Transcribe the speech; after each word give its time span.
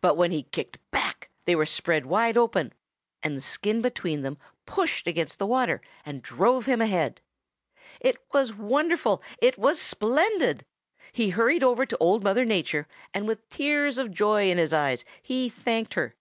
But 0.00 0.16
when 0.16 0.30
he 0.30 0.44
kicked 0.44 0.78
back 0.92 1.28
they 1.44 1.56
were 1.56 1.62
wide 2.02 2.36
spread, 2.36 2.72
and 3.24 3.36
the 3.36 3.40
skin 3.40 3.82
between 3.82 4.22
them 4.22 4.38
pushed 4.64 5.08
against 5.08 5.40
the 5.40 5.46
water, 5.46 5.80
and 6.04 6.22
drove 6.22 6.66
him 6.66 6.80
ahead. 6.80 7.20
It 7.98 8.16
was 8.32 8.52
wonderful! 8.54 9.24
It 9.38 9.58
was 9.58 9.80
splendid! 9.82 10.64
He 11.10 11.30
hurried 11.30 11.64
over 11.64 11.84
to 11.84 11.98
Old 11.98 12.22
Mother 12.22 12.44
Nature, 12.44 12.86
and 13.12 13.26
with 13.26 13.48
tears 13.48 13.98
of 13.98 14.12
joy 14.12 14.52
in 14.52 14.58
his 14.58 14.72
eyes 14.72 15.04
he 15.20 15.48
thanked 15.48 15.94
her. 15.94 16.14